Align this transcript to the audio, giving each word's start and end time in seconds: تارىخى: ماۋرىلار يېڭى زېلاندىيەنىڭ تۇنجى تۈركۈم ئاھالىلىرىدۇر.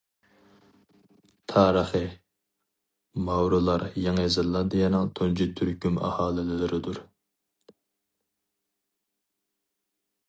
تارىخى: 1.51 2.01
ماۋرىلار 3.27 3.85
يېڭى 4.05 4.25
زېلاندىيەنىڭ 4.37 5.13
تۇنجى 5.21 5.49
تۈركۈم 5.61 6.01
ئاھالىلىرىدۇر. 6.09 7.01